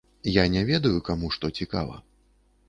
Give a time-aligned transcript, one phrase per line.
[0.35, 2.01] Я не ведаю, каму што цікава.